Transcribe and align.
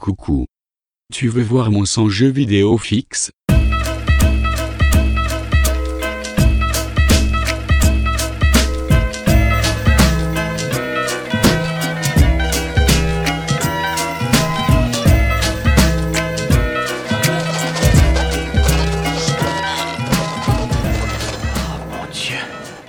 Coucou. 0.00 0.46
Tu 1.12 1.28
veux 1.28 1.42
voir 1.42 1.70
mon 1.70 1.84
son 1.84 2.08
jeu 2.08 2.28
vidéo 2.28 2.78
fixe? 2.78 3.30
Mon 3.50 3.56
Dieu. 22.10 22.38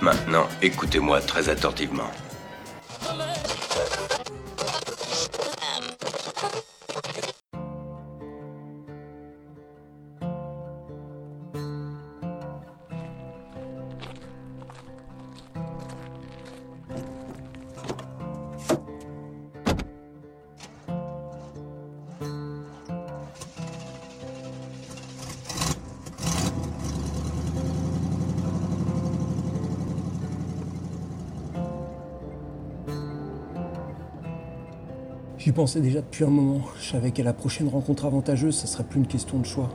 Maintenant, 0.00 0.48
écoutez-moi 0.62 1.20
très 1.20 1.50
attentivement. 1.50 2.10
J'y 35.44 35.50
pensais 35.50 35.80
déjà 35.80 36.00
depuis 36.02 36.22
un 36.22 36.30
moment. 36.30 36.60
Je 36.78 36.90
savais 36.90 37.10
qu'à 37.10 37.24
la 37.24 37.32
prochaine 37.32 37.66
rencontre 37.66 38.04
avantageuse, 38.04 38.54
ça 38.54 38.68
serait 38.68 38.84
plus 38.84 39.00
une 39.00 39.08
question 39.08 39.40
de 39.40 39.44
choix. 39.44 39.70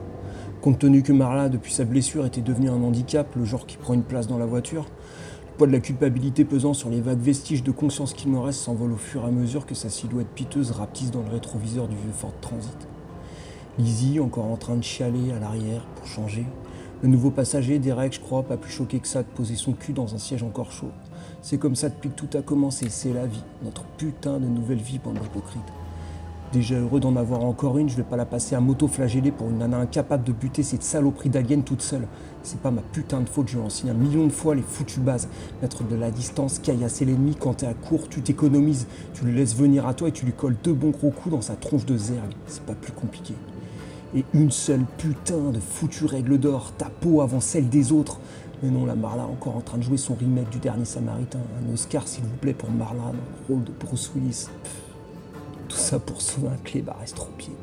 Compte 0.61 0.79
tenu 0.79 1.03
que 1.03 1.11
Marla, 1.11 1.49
depuis 1.49 1.73
sa 1.73 1.83
blessure, 1.83 2.25
était 2.25 2.39
devenu 2.39 2.69
un 2.69 2.81
handicap, 2.81 3.27
le 3.35 3.43
genre 3.43 3.65
qui 3.65 3.75
prend 3.75 3.93
une 3.93 4.03
place 4.03 4.27
dans 4.27 4.37
la 4.37 4.45
voiture, 4.45 4.85
le 4.85 5.57
poids 5.57 5.67
de 5.67 5.73
la 5.73 5.81
culpabilité 5.81 6.45
pesant 6.45 6.73
sur 6.73 6.89
les 6.89 7.01
vagues 7.01 7.19
vestiges 7.19 7.63
de 7.63 7.71
conscience 7.71 8.13
qu'il 8.13 8.31
me 8.31 8.39
reste 8.39 8.61
s'envole 8.61 8.93
au 8.93 8.97
fur 8.97 9.23
et 9.23 9.27
à 9.27 9.29
mesure 9.29 9.65
que 9.65 9.75
sa 9.75 9.89
silhouette 9.89 10.29
piteuse 10.33 10.71
rapetisse 10.71 11.11
dans 11.11 11.21
le 11.21 11.31
rétroviseur 11.31 11.89
du 11.89 11.97
vieux 11.97 12.13
Ford 12.13 12.31
Transit. 12.39 12.87
Lizzie, 13.77 14.21
encore 14.21 14.45
en 14.45 14.55
train 14.55 14.77
de 14.77 14.83
chialer 14.85 15.33
à 15.35 15.39
l'arrière 15.39 15.85
pour 15.97 16.07
changer. 16.07 16.45
Le 17.01 17.09
nouveau 17.09 17.29
passager, 17.29 17.77
Derek, 17.77 18.13
je 18.13 18.21
crois, 18.21 18.43
pas 18.43 18.55
plus 18.55 18.71
choqué 18.71 18.99
que 18.99 19.07
ça 19.07 19.21
de 19.21 19.27
poser 19.27 19.55
son 19.55 19.73
cul 19.73 19.91
dans 19.91 20.15
un 20.15 20.17
siège 20.17 20.43
encore 20.43 20.71
chaud. 20.71 20.91
C'est 21.41 21.57
comme 21.57 21.75
ça 21.75 21.89
depuis 21.89 22.09
que 22.09 22.15
tout 22.15 22.37
a 22.37 22.41
commencé, 22.41 22.87
c'est 22.89 23.13
la 23.13 23.25
vie, 23.25 23.43
notre 23.63 23.83
putain 23.97 24.39
de 24.39 24.47
nouvelle 24.47 24.79
vie, 24.79 24.99
bande 24.99 25.19
d'hypocrites. 25.19 25.61
Déjà 26.53 26.75
heureux 26.75 27.01
d'en 27.01 27.17
avoir 27.17 27.43
encore 27.43 27.77
une, 27.77 27.89
je 27.89 27.97
vais 27.97 28.03
pas 28.03 28.15
la 28.15 28.25
passer 28.25 28.55
à 28.55 28.61
moto-flageller 28.61 29.31
pour 29.31 29.49
une 29.49 29.57
nana 29.57 29.79
incapable 29.79 30.23
de 30.23 30.31
buter 30.31 30.63
cette 30.63 30.81
saloperie 30.81 31.29
d'alien 31.29 31.61
toute 31.61 31.81
seule. 31.81 32.07
C'est 32.41 32.61
pas 32.61 32.71
ma 32.71 32.81
putain 32.81 33.19
de 33.19 33.27
faute, 33.27 33.49
je 33.49 33.59
enseigné 33.59 33.91
un 33.91 33.95
million 33.95 34.25
de 34.25 34.31
fois 34.31 34.55
les 34.55 34.61
foutues 34.61 35.01
bases. 35.01 35.27
Mettre 35.61 35.83
de 35.83 35.95
la 35.95 36.09
distance, 36.09 36.59
caillasser 36.59 37.03
l'ennemi, 37.03 37.35
quand 37.37 37.55
t'es 37.55 37.67
à 37.67 37.73
court, 37.73 38.07
tu 38.07 38.21
t'économises. 38.21 38.87
Tu 39.13 39.25
le 39.25 39.31
laisses 39.33 39.55
venir 39.55 39.85
à 39.87 39.93
toi 39.93 40.07
et 40.07 40.13
tu 40.13 40.25
lui 40.25 40.31
colles 40.31 40.55
deux 40.63 40.73
bons 40.73 40.91
gros 40.91 41.11
coups 41.11 41.35
dans 41.35 41.41
sa 41.41 41.55
tronche 41.55 41.85
de 41.85 41.97
zergue. 41.97 42.33
C'est 42.47 42.63
pas 42.63 42.75
plus 42.75 42.93
compliqué. 42.93 43.33
Et 44.15 44.23
une 44.33 44.51
seule 44.51 44.85
putain 44.97 45.51
de 45.51 45.59
foutue 45.59 46.05
règle 46.05 46.37
d'or, 46.37 46.71
ta 46.77 46.89
peau 46.89 47.19
avant 47.19 47.41
celle 47.41 47.67
des 47.67 47.91
autres. 47.91 48.21
Mais 48.63 48.69
non, 48.69 48.85
la 48.85 48.95
Marla 48.95 49.25
encore 49.25 49.55
en 49.55 49.61
train 49.61 49.77
de 49.77 49.83
jouer 49.83 49.97
son 49.97 50.15
remake 50.15 50.49
du 50.49 50.57
dernier 50.57 50.85
Samaritain. 50.85 51.39
Un 51.39 51.73
Oscar, 51.73 52.07
s'il 52.07 52.23
vous 52.23 52.37
plaît, 52.37 52.53
pour 52.53 52.71
Marla 52.71 53.03
dans 53.03 53.11
le 53.11 53.55
rôle 53.55 53.63
de 53.63 53.71
Bruce 53.71 54.11
Willis. 54.15 54.47
Tout 55.69 55.77
ça 55.77 55.99
pour 55.99 56.21
sauver 56.21 56.47
un 56.47 56.57
clébard 56.63 56.99
estropié. 57.03 57.53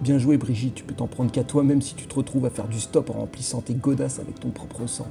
Bien 0.00 0.18
joué, 0.18 0.36
Brigitte, 0.36 0.74
tu 0.74 0.82
peux 0.82 0.94
t'en 0.94 1.06
prendre 1.06 1.30
qu'à 1.30 1.44
toi-même 1.44 1.80
si 1.80 1.94
tu 1.94 2.06
te 2.06 2.14
retrouves 2.16 2.44
à 2.46 2.50
faire 2.50 2.66
du 2.66 2.80
stop 2.80 3.10
en 3.10 3.20
remplissant 3.20 3.60
tes 3.60 3.74
godasses 3.74 4.18
avec 4.18 4.40
ton 4.40 4.50
propre 4.50 4.88
sang. 4.88 5.06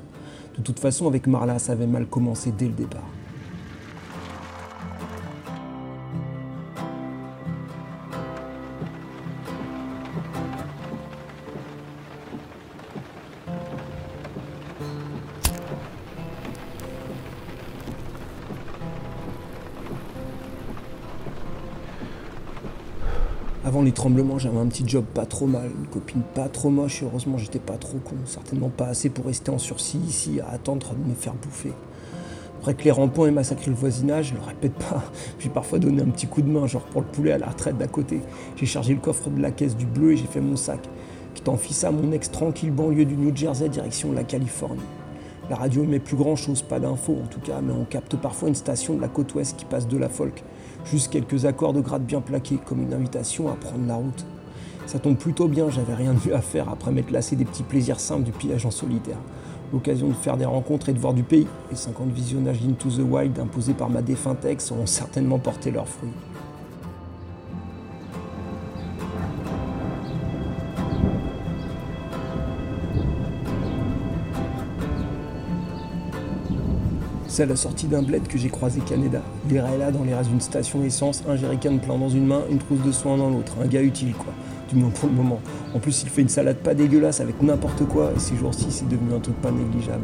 De 0.57 0.61
toute 0.61 0.79
façon, 0.79 1.07
avec 1.07 1.27
Marla, 1.27 1.59
ça 1.59 1.71
avait 1.71 1.87
mal 1.87 2.05
commencé 2.07 2.51
dès 2.51 2.67
le 2.67 2.73
départ. 2.73 3.07
Avant 23.63 23.83
les 23.83 23.91
tremblements, 23.91 24.39
j'avais 24.39 24.57
un 24.57 24.65
petit 24.65 24.83
job 24.87 25.05
pas 25.13 25.27
trop 25.27 25.45
mal, 25.45 25.69
une 25.79 25.85
copine 25.85 26.23
pas 26.33 26.49
trop 26.49 26.71
moche 26.71 27.03
et 27.03 27.05
heureusement 27.05 27.37
j'étais 27.37 27.59
pas 27.59 27.77
trop 27.77 27.99
con, 27.99 28.15
certainement 28.25 28.69
pas 28.69 28.87
assez 28.87 29.09
pour 29.09 29.25
rester 29.25 29.51
en 29.51 29.59
sursis 29.59 29.99
ici 29.99 30.39
à 30.39 30.49
attendre 30.55 30.95
de 30.95 31.07
me 31.07 31.13
faire 31.13 31.35
bouffer. 31.35 31.71
Après 32.59 32.73
que 32.73 32.83
les 32.83 32.89
ronds-points 32.89 33.27
aient 33.27 33.31
massacré 33.31 33.69
le 33.69 33.77
voisinage, 33.77 34.29
je 34.29 34.33
le 34.33 34.41
répète 34.41 34.73
pas, 34.73 35.03
j'ai 35.39 35.49
parfois 35.49 35.77
donné 35.77 36.01
un 36.01 36.09
petit 36.09 36.25
coup 36.25 36.41
de 36.41 36.49
main, 36.49 36.65
genre 36.65 36.81
pour 36.85 37.01
le 37.01 37.07
poulet 37.07 37.33
à 37.33 37.37
la 37.37 37.49
retraite 37.49 37.77
d'à 37.77 37.85
côté. 37.85 38.21
J'ai 38.55 38.65
chargé 38.65 38.95
le 38.95 38.99
coffre 38.99 39.29
de 39.29 39.39
la 39.39 39.51
caisse 39.51 39.77
du 39.77 39.85
bleu 39.85 40.13
et 40.13 40.17
j'ai 40.17 40.25
fait 40.25 40.41
mon 40.41 40.55
sac, 40.55 40.81
qui 41.35 41.43
fit 41.59 41.73
ça 41.75 41.91
mon 41.91 42.11
ex 42.13 42.31
tranquille 42.31 42.71
banlieue 42.71 43.05
du 43.05 43.15
New 43.15 43.35
Jersey 43.35 43.69
direction 43.69 44.11
la 44.11 44.23
Californie. 44.23 44.81
La 45.49 45.55
radio 45.55 45.83
émet 45.83 45.99
plus 45.99 46.15
grand 46.15 46.35
chose, 46.35 46.61
pas 46.61 46.79
d'infos 46.79 47.17
en 47.23 47.27
tout 47.27 47.39
cas, 47.39 47.61
mais 47.61 47.73
on 47.73 47.83
capte 47.83 48.15
parfois 48.15 48.49
une 48.49 48.55
station 48.55 48.93
de 48.93 49.01
la 49.01 49.07
côte 49.07 49.33
ouest 49.33 49.57
qui 49.57 49.65
passe 49.65 49.87
de 49.87 49.97
la 49.97 50.07
folk. 50.07 50.43
Juste 50.85 51.11
quelques 51.11 51.45
accords 51.45 51.73
de 51.73 51.81
grade 51.81 52.05
bien 52.05 52.21
plaqués, 52.21 52.59
comme 52.65 52.81
une 52.81 52.93
invitation 52.93 53.49
à 53.49 53.55
prendre 53.55 53.85
la 53.87 53.95
route. 53.95 54.25
Ça 54.85 54.99
tombe 54.99 55.17
plutôt 55.17 55.47
bien, 55.47 55.69
j'avais 55.69 55.93
rien 55.93 56.13
de 56.13 56.19
mieux 56.27 56.35
à 56.35 56.41
faire 56.41 56.69
après 56.69 56.91
m'être 56.91 57.11
lassé 57.11 57.35
des 57.35 57.45
petits 57.45 57.63
plaisirs 57.63 57.99
simples 57.99 58.23
du 58.23 58.31
pillage 58.31 58.65
en 58.65 58.71
solitaire. 58.71 59.17
L'occasion 59.73 60.09
de 60.09 60.13
faire 60.13 60.37
des 60.37 60.45
rencontres 60.45 60.89
et 60.89 60.93
de 60.93 60.99
voir 60.99 61.13
du 61.13 61.23
pays. 61.23 61.47
Les 61.69 61.77
50 61.77 62.09
visionnages 62.11 62.61
d'Into 62.61 62.89
the 62.89 62.99
Wild 62.99 63.39
imposés 63.39 63.73
par 63.73 63.89
ma 63.89 64.01
défunte 64.01 64.43
ex 64.45 64.71
ont 64.71 64.85
certainement 64.85 65.39
porté 65.39 65.71
leurs 65.71 65.87
fruits. 65.87 66.11
À 77.41 77.45
la 77.47 77.55
sortie 77.55 77.87
d'un 77.87 78.03
bled 78.03 78.27
que 78.27 78.37
j'ai 78.37 78.49
croisé 78.49 78.81
Canada. 78.81 79.19
Il 79.49 79.55
irait 79.55 79.75
là 79.79 79.89
dans 79.89 80.03
les 80.03 80.13
rases 80.13 80.27
d'une 80.27 80.41
station 80.41 80.83
essence, 80.83 81.23
un 81.27 81.35
jerrycan 81.35 81.79
plein 81.79 81.97
dans 81.97 82.07
une 82.07 82.27
main, 82.27 82.41
une 82.51 82.59
trousse 82.59 82.83
de 82.85 82.91
soins 82.91 83.17
dans 83.17 83.31
l'autre. 83.31 83.53
Un 83.59 83.65
gars 83.65 83.81
utile 83.81 84.13
quoi, 84.13 84.31
du 84.69 84.75
moins 84.75 84.91
pour 84.91 85.09
le 85.09 85.15
moment. 85.15 85.39
En 85.73 85.79
plus 85.79 86.03
il 86.03 86.09
fait 86.09 86.21
une 86.21 86.29
salade 86.29 86.57
pas 86.57 86.75
dégueulasse 86.75 87.19
avec 87.19 87.41
n'importe 87.41 87.83
quoi 87.85 88.11
et 88.15 88.19
ces 88.19 88.35
jours-ci 88.35 88.67
c'est 88.69 88.87
devenu 88.87 89.15
un 89.15 89.19
truc 89.19 89.35
pas 89.41 89.49
négligeable. 89.49 90.03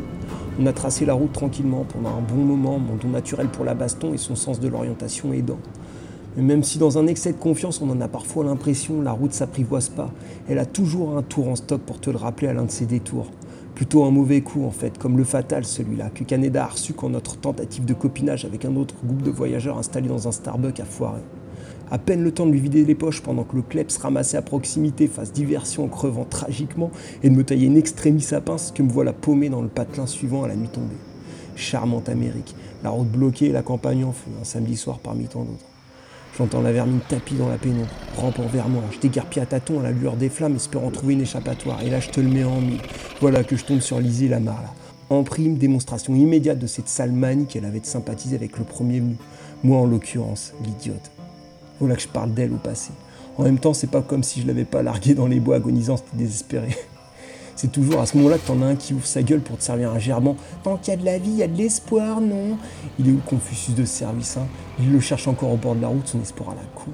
On 0.60 0.66
a 0.66 0.74
tracé 0.74 1.06
la 1.06 1.14
route 1.14 1.32
tranquillement 1.32 1.86
pendant 1.88 2.10
un 2.10 2.22
bon 2.22 2.44
moment, 2.44 2.80
mon 2.80 2.96
don 2.96 3.10
naturel 3.10 3.50
pour 3.50 3.66
la 3.66 3.76
baston 3.76 4.16
et 4.16 4.18
son 4.18 4.36
sens 4.36 4.60
de 4.60 4.68
l'orientation 4.68 5.32
aidant. 5.32 5.60
Mais 6.38 6.44
même 6.44 6.64
si 6.64 6.80
dans 6.80 6.98
un 6.98 7.06
excès 7.06 7.34
de 7.34 7.38
confiance 7.38 7.82
on 7.84 7.90
en 7.92 8.02
a 8.02 8.08
parfois 8.08 8.46
l'impression, 8.46 9.00
la 9.04 9.12
route 9.12 9.34
s'apprivoise 9.34 9.90
pas. 9.90 10.10
Elle 10.50 10.58
a 10.58 10.66
toujours 10.66 11.16
un 11.16 11.22
tour 11.22 11.50
en 11.50 11.56
stock 11.56 11.82
pour 11.82 12.00
te 12.00 12.10
le 12.10 12.18
rappeler 12.18 12.48
à 12.48 12.54
l'un 12.54 12.66
de 12.66 12.72
ses 12.72 12.88
détours. 12.88 13.28
Plutôt 13.78 14.06
un 14.06 14.10
mauvais 14.10 14.42
coup 14.42 14.66
en 14.66 14.72
fait, 14.72 14.98
comme 14.98 15.20
le 15.20 15.24
fatal 15.24 15.64
celui-là, 15.64 16.10
que 16.10 16.24
Canada 16.24 16.64
a 16.64 16.68
reçu 16.70 16.94
quand 16.94 17.12
notre 17.12 17.38
tentative 17.38 17.86
de 17.86 17.94
copinage 17.94 18.44
avec 18.44 18.66
un 18.66 18.76
autre 18.76 18.96
groupe 19.06 19.22
de 19.22 19.30
voyageurs 19.30 19.78
installé 19.78 20.08
dans 20.08 20.28
un 20.28 20.32
Starbucks 20.32 20.80
a 20.80 20.84
foiré. 20.84 21.22
À 21.92 22.00
peine 22.00 22.24
le 22.24 22.32
temps 22.32 22.48
de 22.48 22.52
lui 22.54 22.60
vider 22.60 22.84
les 22.84 22.96
poches 22.96 23.22
pendant 23.22 23.44
que 23.44 23.56
le 23.56 23.62
kleps 23.62 23.96
ramassé 23.98 24.36
à 24.36 24.42
proximité 24.42 25.06
fasse 25.06 25.32
diversion 25.32 25.84
en 25.84 25.90
crevant 25.90 26.26
tragiquement 26.26 26.90
et 27.22 27.30
de 27.30 27.36
me 27.36 27.44
tailler 27.44 27.68
une 27.68 27.78
extrémie 27.78 28.20
sa 28.20 28.42
pince 28.42 28.72
que 28.72 28.82
me 28.82 28.90
voilà 28.90 29.14
paumé 29.14 29.48
dans 29.48 29.62
le 29.62 29.68
patelin 29.68 30.08
suivant 30.08 30.44
à 30.44 30.48
la 30.48 30.56
nuit 30.56 30.70
tombée. 30.70 30.98
Charmante 31.56 32.10
Amérique, 32.10 32.56
la 32.84 32.90
route 32.90 33.12
bloquée 33.12 33.50
et 33.50 33.52
la 33.52 33.62
campagne 33.62 34.06
en 34.06 34.12
feu, 34.12 34.32
un 34.42 34.44
samedi 34.44 34.76
soir 34.76 34.98
parmi 34.98 35.26
tant 35.26 35.44
d'autres. 35.44 35.77
J'entends 36.38 36.62
la 36.62 36.72
vermine 36.72 37.00
tapis 37.08 37.36
dans 37.36 37.50
la 37.50 37.58
pénombre, 37.58 37.88
rampant 38.16 38.48
vers 38.48 38.70
moi. 38.70 38.84
Je 38.92 39.00
déguerpis 39.00 39.40
à 39.40 39.46
tâtons 39.46 39.80
à 39.80 39.84
la 39.84 39.92
lueur 39.92 40.16
des 40.16 40.30
flammes, 40.30 40.56
espérant 40.56 40.90
trouver 40.92 41.14
une 41.14 41.22
échappatoire. 41.22 41.82
Et 41.84 41.90
là, 41.90 42.00
je 42.00 42.10
te 42.10 42.20
le 42.20 42.30
mets 42.30 42.44
en 42.44 42.62
mille. 42.62 42.82
Voilà 43.22 43.44
que 43.44 43.56
je 43.56 43.66
tombe 43.66 43.80
sur 43.80 44.00
Lizzie 44.00 44.28
Lamar, 44.28 44.62
là. 44.62 44.74
En 45.10 45.24
prime, 45.24 45.58
démonstration 45.58 46.14
immédiate 46.16 46.60
de 46.60 46.68
cette 46.68 46.90
sale 46.90 47.12
manie 47.12 47.46
qu'elle 47.46 47.66
avait 47.66 47.80
de 47.80 47.86
sympathiser 47.86 48.36
avec 48.36 48.58
le 48.58 48.66
premier 48.66 49.00
venu. 49.00 49.16
Moi, 49.64 49.78
en 49.78 49.86
l'occurrence, 49.86 50.54
l'idiote. 50.64 51.12
Voilà 51.80 51.96
que 51.96 52.02
je 52.02 52.08
parle 52.08 52.34
d'elle 52.34 52.52
au 52.52 52.58
passé. 52.58 52.92
En 53.38 53.44
même 53.44 53.60
temps, 53.60 53.74
c'est 53.74 53.90
pas 53.90 54.02
comme 54.02 54.24
si 54.24 54.42
je 54.42 54.48
l'avais 54.48 54.66
pas 54.66 54.84
larguée 54.84 55.14
dans 55.14 55.28
les 55.28 55.40
bois 55.40 55.56
agonisant, 55.56 55.98
c'était 55.98 56.18
désespéré. 56.18 56.76
C'est 57.58 57.72
toujours 57.72 58.02
à 58.02 58.06
ce 58.06 58.16
moment-là 58.18 58.38
que 58.38 58.46
t'en 58.46 58.62
as 58.62 58.68
un 58.68 58.76
qui 58.76 58.94
ouvre 58.94 59.08
sa 59.08 59.24
gueule 59.24 59.42
pour 59.42 59.58
te 59.58 59.64
servir 59.64 59.92
un 59.92 59.98
gerbant. 59.98 60.36
Tant 60.62 60.78
qu'il 60.78 60.94
y 60.94 60.96
a 60.96 61.00
de 61.00 61.06
la 61.06 61.18
vie, 61.18 61.32
il 61.32 61.38
y 61.38 61.44
a 61.44 61.48
de 61.48 61.58
l'espoir, 61.58 62.22
non 62.22 62.56
Il 63.00 63.10
est 63.10 63.12
où 63.12 63.20
Confucius 63.26 63.76
de 63.76 63.84
service 63.84 64.38
hein? 64.38 64.46
Il 64.80 64.94
le 64.94 65.00
cherche 65.00 65.28
encore 65.28 65.52
au 65.52 65.58
bord 65.58 65.74
de 65.74 65.82
la 65.82 65.88
route, 65.88 66.08
son 66.08 66.22
espoir 66.22 66.52
à 66.52 66.54
la 66.54 66.62
con. 66.76 66.92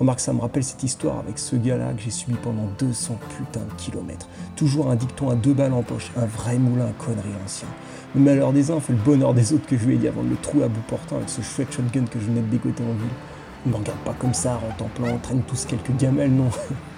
Remarque, 0.00 0.18
ça 0.18 0.32
me 0.32 0.40
rappelle 0.40 0.64
cette 0.64 0.82
histoire 0.82 1.20
avec 1.20 1.38
ce 1.38 1.54
gars-là 1.54 1.92
que 1.92 2.02
j'ai 2.02 2.10
subi 2.10 2.34
pendant 2.42 2.66
200 2.80 3.16
putains 3.36 3.60
de 3.60 3.80
kilomètres. 3.80 4.26
Toujours 4.56 4.90
un 4.90 4.96
dicton 4.96 5.30
à 5.30 5.36
deux 5.36 5.52
balles 5.52 5.72
en 5.72 5.84
poche, 5.84 6.10
un 6.16 6.26
vrai 6.26 6.58
moulin 6.58 6.86
à 6.86 7.04
conneries 7.04 7.36
ancien. 7.44 7.68
Le 8.16 8.22
malheur 8.22 8.52
des 8.52 8.72
uns 8.72 8.80
fait 8.80 8.94
le 8.94 8.98
bonheur 8.98 9.34
des 9.34 9.52
autres 9.52 9.66
que 9.66 9.78
je 9.78 9.86
lui 9.86 9.94
ai 9.94 9.98
dit 9.98 10.08
avant 10.08 10.24
de 10.24 10.30
le 10.30 10.36
trou 10.36 10.62
à 10.64 10.68
bout 10.68 10.82
portant 10.88 11.14
avec 11.14 11.28
ce 11.28 11.42
chouette 11.42 11.72
shotgun 11.72 12.06
que 12.06 12.18
je 12.18 12.24
venais 12.24 12.40
de 12.40 12.50
dégoter 12.50 12.82
en 12.82 12.94
ville. 12.94 13.66
Ne 13.66 13.74
regarde 13.76 14.00
pas 14.00 14.14
comme 14.18 14.34
ça, 14.34 14.58
en 14.68 14.76
templant, 14.76 15.14
on 15.14 15.18
traîne 15.18 15.42
tous 15.42 15.64
quelques 15.64 15.96
gamelles, 15.96 16.34
non. 16.34 16.50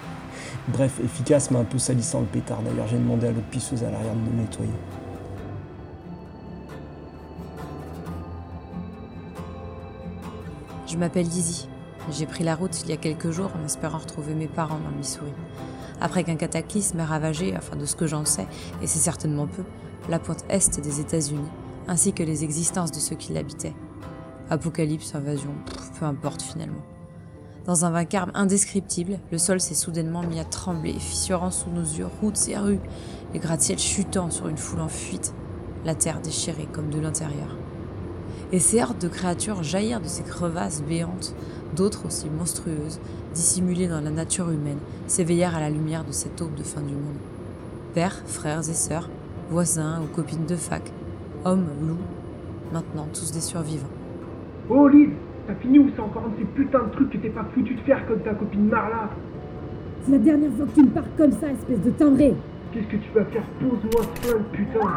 Bref, 0.67 0.99
efficace 1.03 1.51
mais 1.51 1.59
un 1.59 1.63
peu 1.63 1.77
salissant 1.77 2.21
le 2.21 2.25
pétard. 2.25 2.61
D'ailleurs, 2.61 2.87
j'ai 2.87 2.97
demandé 2.97 3.27
à 3.27 3.31
l'autre 3.31 3.45
à 3.85 3.91
l'arrière 3.91 4.13
de 4.13 4.31
me 4.31 4.41
nettoyer. 4.41 4.71
Je 10.87 10.97
m'appelle 10.97 11.27
Dizzy. 11.27 11.67
J'ai 12.11 12.25
pris 12.25 12.43
la 12.43 12.55
route 12.55 12.79
il 12.83 12.89
y 12.89 12.93
a 12.93 12.97
quelques 12.97 13.31
jours 13.31 13.51
en 13.59 13.65
espérant 13.65 13.97
retrouver 13.97 14.33
mes 14.33 14.47
parents 14.47 14.77
dans 14.77 14.91
le 14.91 14.97
Missouri. 14.97 15.33
Après 15.99 16.23
qu'un 16.23 16.35
cataclysme 16.35 16.99
ait 16.99 17.03
ravagé, 17.03 17.53
enfin 17.57 17.75
de 17.75 17.85
ce 17.85 17.95
que 17.95 18.05
j'en 18.05 18.25
sais, 18.25 18.47
et 18.81 18.87
c'est 18.87 18.99
certainement 18.99 19.47
peu, 19.47 19.63
la 20.09 20.19
pointe 20.19 20.45
est 20.49 20.79
des 20.79 20.99
États-Unis, 20.99 21.49
ainsi 21.87 22.13
que 22.13 22.23
les 22.23 22.43
existences 22.43 22.91
de 22.91 22.99
ceux 22.99 23.15
qui 23.15 23.33
l'habitaient. 23.33 23.73
Apocalypse, 24.49 25.15
invasion, 25.15 25.51
peu 25.99 26.05
importe 26.05 26.43
finalement. 26.43 26.83
Dans 27.65 27.83
un 27.83 27.89
vacarme 27.89 28.29
indescriptible, 28.35 29.17
le 29.31 29.39
sol 29.39 29.59
s'est 29.59 29.73
soudainement 29.73 30.21
mis 30.21 30.39
à 30.39 30.43
trembler, 30.43 30.93
fissurant 30.93 31.49
sous 31.49 31.71
nos 31.71 31.81
yeux 31.81 32.05
routes 32.21 32.47
et 32.47 32.57
rues, 32.57 32.79
les 33.33 33.39
gratte-ciels 33.39 33.79
chutant 33.79 34.29
sur 34.29 34.47
une 34.47 34.57
foule 34.57 34.81
en 34.81 34.87
fuite, 34.87 35.33
la 35.83 35.95
terre 35.95 36.21
déchirée 36.21 36.67
comme 36.71 36.91
de 36.91 36.99
l'intérieur. 36.99 37.57
Et 38.51 38.59
ces 38.59 38.83
hordes 38.83 38.99
de 38.99 39.07
créatures 39.07 39.63
jaillirent 39.63 39.99
de 39.99 40.07
ces 40.07 40.21
crevasses 40.21 40.83
béantes, 40.83 41.33
d'autres 41.75 42.05
aussi 42.05 42.29
monstrueuses, 42.29 42.99
dissimulées 43.33 43.87
dans 43.87 44.01
la 44.01 44.11
nature 44.11 44.51
humaine, 44.51 44.77
s'éveillèrent 45.07 45.55
à 45.55 45.59
la 45.59 45.71
lumière 45.71 46.05
de 46.05 46.11
cette 46.11 46.39
aube 46.43 46.53
de 46.53 46.63
fin 46.63 46.81
du 46.81 46.93
monde. 46.93 47.17
Pères, 47.95 48.21
frères 48.27 48.69
et 48.69 48.75
sœurs, 48.75 49.09
voisins 49.49 50.03
ou 50.03 50.15
copines 50.15 50.45
de 50.45 50.55
fac, 50.55 50.83
hommes, 51.45 51.69
loups, 51.81 51.97
maintenant 52.71 53.07
tous 53.11 53.31
des 53.31 53.41
survivants. 53.41 53.87
Oh 54.69 54.87
t'as 55.47 55.55
fini 55.55 55.79
ou 55.79 55.89
c'est 55.95 56.01
encore 56.01 56.23
un 56.25 56.29
de 56.29 56.37
ces 56.39 56.45
putains 56.45 56.83
de 56.83 56.91
trucs 56.91 57.09
que 57.11 57.17
t'es 57.17 57.29
pas 57.29 57.45
foutu 57.53 57.75
de 57.75 57.81
faire 57.81 58.05
comme 58.07 58.19
ta 58.19 58.33
copine 58.33 58.67
Marla 58.67 59.09
C'est 60.03 60.11
la 60.11 60.17
dernière 60.17 60.51
fois 60.51 60.65
que 60.65 60.71
tu 60.71 60.83
me 60.83 60.89
parles 60.89 61.05
comme 61.17 61.31
ça, 61.31 61.51
espèce 61.51 61.81
de 61.81 61.91
timbré 61.91 62.35
Qu'est-ce 62.71 62.87
que 62.87 62.97
tu 62.97 63.11
vas 63.13 63.25
faire 63.25 63.43
Pose-moi 63.59 64.03
ce 64.15 64.27
flingue, 64.27 64.43
putain 64.51 64.89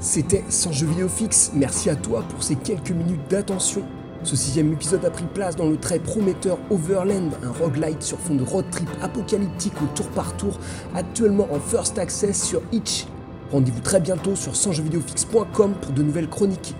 C'était 0.00 0.44
Sans 0.48 0.72
jeu 0.72 0.86
vidéo 0.86 1.08
fixe. 1.08 1.52
Merci 1.54 1.90
à 1.90 1.96
toi 1.96 2.24
pour 2.30 2.42
ces 2.42 2.56
quelques 2.56 2.90
minutes 2.90 3.28
d'attention. 3.28 3.82
Ce 4.26 4.34
sixième 4.34 4.72
épisode 4.72 5.04
a 5.04 5.10
pris 5.10 5.24
place 5.32 5.54
dans 5.54 5.68
le 5.68 5.76
très 5.76 6.00
prometteur 6.00 6.58
Overland, 6.68 7.30
un 7.44 7.52
roguelite 7.52 8.02
sur 8.02 8.18
fond 8.18 8.34
de 8.34 8.42
road 8.42 8.64
trip 8.72 8.88
apocalyptique 9.00 9.80
au 9.80 9.86
tour 9.94 10.08
par 10.08 10.36
tour, 10.36 10.58
actuellement 10.96 11.46
en 11.52 11.60
first 11.60 11.96
access 11.96 12.42
sur 12.42 12.60
Itch. 12.72 13.06
Rendez-vous 13.52 13.78
très 13.82 14.00
bientôt 14.00 14.34
sur 14.34 14.56
sansjeuxvideofixe.com 14.56 15.74
pour 15.80 15.92
de 15.92 16.02
nouvelles 16.02 16.28
chroniques. 16.28 16.74